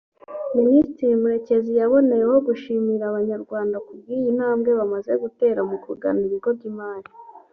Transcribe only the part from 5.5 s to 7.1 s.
mu kugana ibigo by’imari